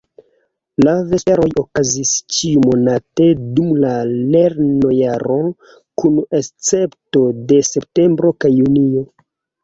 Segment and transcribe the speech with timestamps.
[0.85, 3.27] La Vesperoj okazis ĉiumonate
[3.59, 3.91] dum la
[4.35, 5.35] lernojaro
[6.01, 9.05] kun escepto de septembro kaj junio.